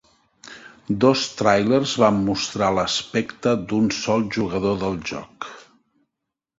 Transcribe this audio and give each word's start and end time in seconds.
Dos 1.05 1.25
tràilers 1.41 1.93
van 2.05 2.19
mostrar 2.31 2.71
l'aspecte 2.79 3.55
d'un 3.69 3.93
sol 4.01 4.29
jugador 4.41 4.85
del 4.85 5.01
joc. 5.15 5.55